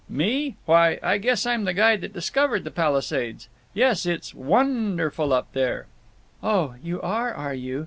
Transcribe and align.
"Me? 0.09 0.55
Why, 0.65 0.97
I 1.03 1.19
guess 1.19 1.45
I'm 1.45 1.65
the 1.65 1.75
guy 1.75 1.95
that 1.95 2.11
discovered 2.11 2.63
the 2.63 2.71
Palisades!… 2.71 3.47
Yes, 3.75 4.07
it 4.07 4.21
is 4.21 4.33
won 4.33 4.95
derful 4.97 5.31
up 5.31 5.53
there!" 5.53 5.85
"Oh, 6.41 6.73
you 6.81 6.99
are, 7.03 7.31
are 7.31 7.53
you? 7.53 7.79